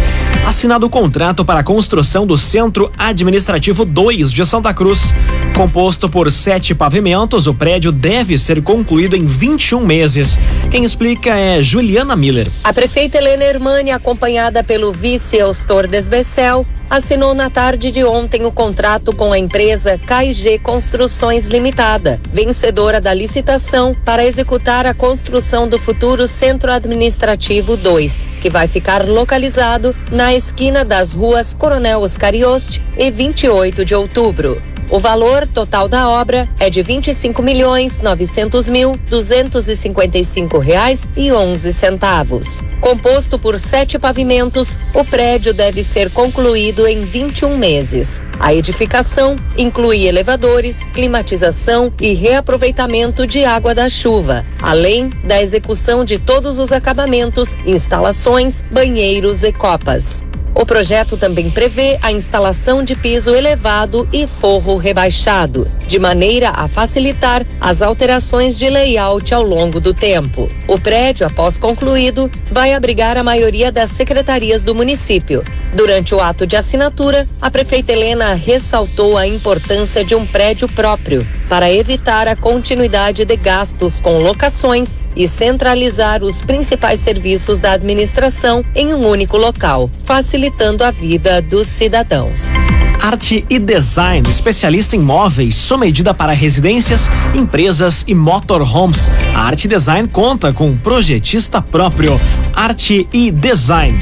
assinado 0.46 0.86
o 0.86 0.90
contrato 0.90 1.44
para 1.44 1.60
a 1.60 1.62
construção 1.62 2.26
do 2.26 2.38
Centro 2.38 2.90
Administrativo 2.96 3.84
2 3.84 4.32
de 4.32 4.46
Santa 4.46 4.72
Cruz. 4.72 5.14
Composto 5.54 6.08
por 6.08 6.32
sete 6.32 6.74
pavimentos, 6.74 7.46
o 7.46 7.52
prédio 7.52 7.92
deve 7.92 8.38
ser 8.38 8.62
concluído 8.62 9.14
em 9.14 9.26
21 9.26 9.84
meses. 9.84 10.38
Quem 10.70 10.84
explica 10.84 11.36
é 11.36 11.62
Juliana 11.62 12.16
Miller. 12.16 12.50
A 12.64 12.72
prefeita 12.72 13.18
Helena 13.18 13.44
Hermani, 13.44 13.90
acompanhada 13.90 14.64
pelo 14.64 14.90
vice 14.90 15.36
Eustor 15.36 15.86
Desbecel, 15.86 16.66
assinou 16.88 17.34
na 17.34 17.50
tarde 17.50 17.90
de 17.90 18.02
ontem 18.02 18.46
o 18.46 18.50
contrato 18.50 19.14
com 19.14 19.32
a 19.32 19.38
empresa 19.38 19.98
KG 19.98 20.58
Construções 20.62 21.46
Limitada, 21.46 22.18
vencedora 22.32 23.00
da 23.00 23.12
licitação 23.12 23.81
para 23.92 24.24
executar 24.24 24.86
a 24.86 24.94
construção 24.94 25.68
do 25.68 25.78
futuro 25.78 26.26
Centro 26.26 26.70
Administrativo 26.70 27.76
2, 27.76 28.28
que 28.40 28.48
vai 28.48 28.68
ficar 28.68 29.04
localizado 29.04 29.94
na 30.12 30.32
esquina 30.32 30.84
das 30.84 31.12
ruas 31.12 31.52
Coronel 31.52 32.00
Oscar 32.02 32.34
Yost 32.34 32.80
e 32.96 33.10
28 33.10 33.84
de 33.84 33.94
outubro. 33.94 34.71
O 34.92 34.98
valor 34.98 35.46
total 35.46 35.88
da 35.88 36.10
obra 36.10 36.46
é 36.60 36.68
de 36.68 36.82
25 36.82 37.42
milhões 37.42 38.02
900 38.02 38.68
mil 38.68 38.94
255 39.08 40.58
reais 40.58 41.08
e 41.16 41.32
11 41.32 41.72
centavos. 41.72 42.62
Composto 42.78 43.38
por 43.38 43.58
sete 43.58 43.98
pavimentos, 43.98 44.76
o 44.92 45.02
prédio 45.02 45.54
deve 45.54 45.82
ser 45.82 46.10
concluído 46.10 46.86
em 46.86 47.06
21 47.06 47.56
meses. 47.56 48.20
A 48.38 48.52
edificação 48.52 49.34
inclui 49.56 50.06
elevadores, 50.06 50.84
climatização 50.92 51.90
e 51.98 52.12
reaproveitamento 52.12 53.26
de 53.26 53.46
água 53.46 53.74
da 53.74 53.88
chuva, 53.88 54.44
além 54.60 55.08
da 55.24 55.40
execução 55.40 56.04
de 56.04 56.18
todos 56.18 56.58
os 56.58 56.70
acabamentos, 56.70 57.56
instalações, 57.64 58.62
banheiros 58.70 59.42
e 59.42 59.54
copas. 59.54 60.22
O 60.54 60.66
projeto 60.66 61.16
também 61.16 61.50
prevê 61.50 61.98
a 62.02 62.12
instalação 62.12 62.84
de 62.84 62.94
piso 62.94 63.34
elevado 63.34 64.08
e 64.12 64.26
forro 64.26 64.76
rebaixado, 64.76 65.68
de 65.86 65.98
maneira 65.98 66.50
a 66.50 66.68
facilitar 66.68 67.44
as 67.60 67.80
alterações 67.80 68.58
de 68.58 68.68
layout 68.68 69.32
ao 69.32 69.42
longo 69.42 69.80
do 69.80 69.94
tempo. 69.94 70.48
O 70.68 70.78
prédio, 70.78 71.26
após 71.26 71.56
concluído, 71.56 72.30
vai 72.50 72.74
abrigar 72.74 73.16
a 73.16 73.24
maioria 73.24 73.72
das 73.72 73.90
secretarias 73.90 74.62
do 74.62 74.74
município. 74.74 75.42
Durante 75.74 76.14
o 76.14 76.20
ato 76.20 76.46
de 76.46 76.54
assinatura, 76.54 77.26
a 77.40 77.50
prefeita 77.50 77.92
Helena 77.92 78.34
ressaltou 78.34 79.16
a 79.16 79.26
importância 79.26 80.04
de 80.04 80.14
um 80.14 80.26
prédio 80.26 80.68
próprio 80.68 81.26
para 81.48 81.72
evitar 81.72 82.28
a 82.28 82.36
continuidade 82.36 83.24
de 83.24 83.36
gastos 83.36 83.98
com 83.98 84.18
locações 84.18 85.00
e 85.16 85.26
centralizar 85.26 86.22
os 86.22 86.42
principais 86.42 87.00
serviços 87.00 87.58
da 87.58 87.72
administração 87.72 88.62
em 88.74 88.92
um 88.92 89.06
único 89.06 89.38
local, 89.38 89.90
facilitando 90.04 90.84
a 90.84 90.90
vida 90.90 91.40
dos 91.40 91.66
cidadãos. 91.66 92.52
Arte 93.00 93.44
e 93.50 93.58
Design, 93.58 94.28
especialista 94.28 94.94
em 94.94 95.00
móveis, 95.00 95.56
sob 95.56 95.84
medida 95.84 96.14
para 96.14 96.32
residências, 96.32 97.08
empresas 97.34 98.04
e 98.06 98.14
motorhomes. 98.14 99.10
A 99.34 99.40
Arte 99.40 99.66
Design 99.66 100.06
conta 100.06 100.52
com 100.52 100.68
um 100.68 100.76
projetista 100.76 101.60
próprio. 101.60 102.20
Arte 102.54 103.08
e 103.12 103.30
Design. 103.30 103.98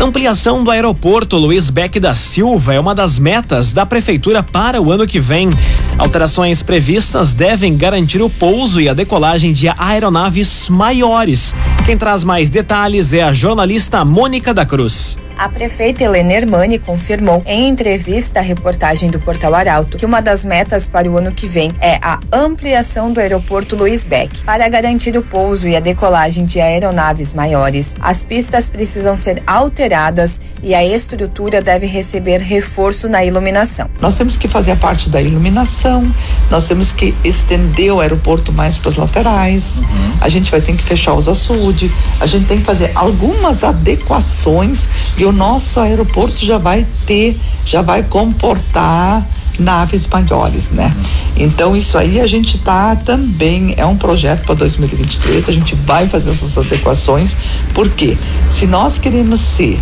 Ampliação 0.00 0.64
do 0.64 0.70
aeroporto 0.70 1.36
Luiz 1.36 1.70
Beck 1.70 2.00
da 2.00 2.14
Silva 2.14 2.74
é 2.74 2.80
uma 2.80 2.94
das 2.94 3.18
metas 3.18 3.72
da 3.72 3.86
prefeitura 3.86 4.42
para 4.42 4.80
o 4.82 4.90
ano 4.90 5.06
que 5.06 5.20
vem. 5.20 5.48
Alterações 5.96 6.62
previstas 6.62 7.34
devem 7.34 7.76
garantir 7.76 8.20
o 8.20 8.28
pouso 8.28 8.80
e 8.80 8.88
a 8.88 8.94
decolagem 8.94 9.52
de 9.52 9.68
aeronaves 9.68 10.68
maiores. 10.68 11.54
Quem 11.84 11.98
traz 11.98 12.22
mais 12.22 12.48
detalhes 12.48 13.12
é 13.12 13.22
a 13.22 13.32
jornalista 13.32 14.04
Mônica 14.04 14.54
da 14.54 14.64
Cruz. 14.64 15.18
A 15.36 15.48
prefeita 15.48 16.04
Helena 16.04 16.34
Hermani 16.34 16.78
confirmou 16.78 17.42
em 17.44 17.68
entrevista 17.68 18.38
à 18.38 18.42
reportagem 18.42 19.10
do 19.10 19.18
Portal 19.18 19.52
Arauto 19.54 19.96
que 19.96 20.06
uma 20.06 20.22
das 20.22 20.44
metas 20.44 20.88
para 20.88 21.10
o 21.10 21.18
ano 21.18 21.32
que 21.32 21.48
vem 21.48 21.72
é 21.80 21.98
a 22.00 22.20
ampliação 22.32 23.12
do 23.12 23.18
aeroporto 23.18 23.74
Luiz 23.74 24.04
Beck. 24.04 24.44
Para 24.44 24.68
garantir 24.68 25.16
o 25.16 25.22
pouso 25.22 25.66
e 25.66 25.74
a 25.74 25.80
decolagem 25.80 26.44
de 26.44 26.60
aeronaves 26.60 27.32
maiores, 27.32 27.96
as 28.00 28.22
pistas 28.22 28.70
precisam 28.70 29.16
ser 29.16 29.42
alteradas 29.44 30.40
e 30.62 30.76
a 30.76 30.84
estrutura 30.84 31.60
deve 31.60 31.86
receber 31.86 32.40
reforço 32.40 33.08
na 33.08 33.24
iluminação. 33.24 33.90
Nós 34.00 34.16
temos 34.16 34.36
que 34.36 34.46
fazer 34.46 34.70
a 34.70 34.76
parte 34.76 35.10
da 35.10 35.20
iluminação, 35.20 36.08
nós 36.52 36.68
temos 36.68 36.92
que 36.92 37.12
estender 37.24 37.92
o 37.92 38.00
aeroporto 38.00 38.52
mais 38.52 38.78
para 38.78 38.90
as 38.90 38.96
laterais, 38.96 39.78
uhum. 39.78 40.12
a 40.20 40.28
gente 40.28 40.52
vai 40.52 40.60
ter 40.60 40.76
que 40.76 40.82
fechar 40.84 41.14
os 41.14 41.28
açudes, 41.28 41.71
a 42.20 42.26
gente 42.26 42.46
tem 42.46 42.58
que 42.58 42.64
fazer 42.64 42.92
algumas 42.94 43.64
adequações 43.64 44.88
e 45.16 45.24
o 45.24 45.32
nosso 45.32 45.80
aeroporto 45.80 46.44
já 46.44 46.58
vai 46.58 46.86
ter, 47.06 47.38
já 47.64 47.82
vai 47.82 48.02
comportar 48.02 49.26
naves 49.58 50.06
maiores, 50.06 50.70
né? 50.70 50.94
Então 51.36 51.76
isso 51.76 51.98
aí 51.98 52.20
a 52.20 52.26
gente 52.26 52.58
tá 52.58 52.96
também 52.96 53.74
é 53.76 53.86
um 53.86 53.96
projeto 53.96 54.44
para 54.44 54.54
2023, 54.54 55.48
a 55.48 55.52
gente 55.52 55.74
vai 55.74 56.08
fazer 56.08 56.30
essas 56.30 56.56
adequações, 56.56 57.36
porque 57.74 58.16
se 58.48 58.66
nós 58.66 58.98
queremos 58.98 59.40
ser 59.40 59.80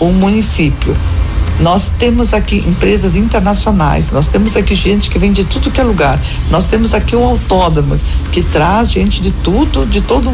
um 0.00 0.12
município 0.12 0.96
nós 1.60 1.92
temos 1.96 2.34
aqui 2.34 2.56
empresas 2.66 3.14
internacionais, 3.14 4.10
nós 4.10 4.26
temos 4.26 4.56
aqui 4.56 4.74
gente 4.74 5.10
que 5.10 5.18
vem 5.18 5.32
de 5.32 5.44
tudo 5.44 5.70
que 5.70 5.80
é 5.80 5.84
lugar, 5.84 6.18
nós 6.50 6.66
temos 6.66 6.94
aqui 6.94 7.14
um 7.14 7.24
autódromo 7.24 7.98
que 8.32 8.42
traz 8.42 8.90
gente 8.90 9.22
de 9.22 9.30
tudo, 9.30 9.86
de 9.86 10.00
todo 10.00 10.32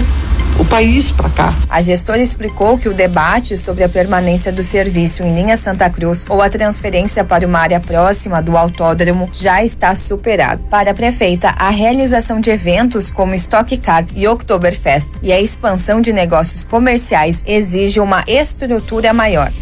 o 0.59 0.64
país 0.64 1.12
para 1.12 1.31
cá. 1.31 1.55
A 1.68 1.81
gestora 1.81 2.21
explicou 2.21 2.77
que 2.77 2.88
o 2.88 2.94
debate 2.94 3.57
sobre 3.57 3.85
a 3.85 3.88
permanência 3.88 4.53
do 4.53 4.62
serviço 4.62 5.23
em 5.23 5.35
linha 5.35 5.57
Santa 5.57 5.88
Cruz 5.88 6.27
ou 6.29 6.42
a 6.42 6.51
transferência 6.51 7.25
para 7.25 7.47
uma 7.47 7.61
área 7.61 7.81
próxima 7.81 8.42
do 8.42 8.57
autódromo 8.57 9.29
já 9.33 9.62
está 9.62 9.94
superado. 9.94 10.62
Para 10.68 10.90
a 10.90 10.94
prefeita, 10.94 11.55
a 11.57 11.71
realização 11.71 12.40
de 12.40 12.51
eventos 12.51 13.11
como 13.11 13.35
Stock 13.35 13.77
Car 13.79 14.05
e 14.14 14.27
Oktoberfest 14.27 15.12
e 15.23 15.33
a 15.33 15.40
expansão 15.40 16.01
de 16.01 16.12
negócios 16.12 16.64
comerciais 16.64 17.44
exige 17.47 18.01
uma 18.01 18.25
estrutura 18.27 19.12
maior 19.12 19.53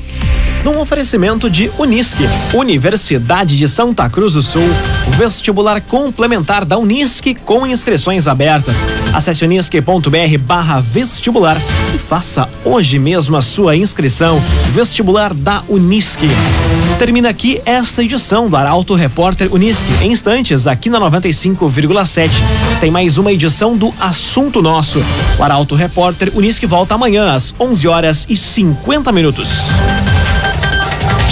num 0.66 0.80
oferecimento 0.80 1.48
de 1.48 1.70
Unisque, 1.78 2.24
Universidade 2.52 3.56
de 3.56 3.68
Santa 3.68 4.10
Cruz 4.10 4.32
do 4.32 4.42
Sul, 4.42 4.68
vestibular 5.16 5.80
complementar 5.80 6.62
da 6.66 6.76
Unisque 6.76 7.34
com 7.34 7.66
inscrições 7.66 8.28
abertas. 8.28 8.86
Acesse 9.14 9.46
unisque.br 9.46 10.38
barra 10.40 10.78
vestibular 10.78 11.56
e 11.94 11.98
faça 11.98 12.46
hoje 12.62 12.98
mesmo 12.98 13.34
a 13.34 13.40
sua 13.40 13.74
inscrição. 13.74 14.38
Vestibular 14.72 15.32
da 15.32 15.62
Unisque. 15.70 16.28
Termina 16.98 17.30
aqui 17.30 17.62
esta 17.64 18.04
edição 18.04 18.50
do 18.50 18.56
Arauto 18.56 18.94
Repórter 18.94 19.52
Unisque. 19.54 19.90
Em 20.02 20.12
instantes, 20.12 20.66
aqui 20.66 20.90
na 20.90 21.00
95,7, 21.00 22.30
tem 22.78 22.90
mais 22.90 23.16
uma 23.16 23.32
edição 23.32 23.74
do 23.74 23.94
Assunto 23.98 24.60
Nosso. 24.60 25.02
O 25.38 25.42
Arauto 25.42 25.74
Repórter 25.74 26.30
Unisque 26.34 26.66
volta 26.66 26.94
amanhã 26.94 27.32
às 27.32 27.54
11 27.58 27.88
horas 27.88 28.26
e 28.28 28.36
50 28.36 29.10
minutos. 29.12 29.48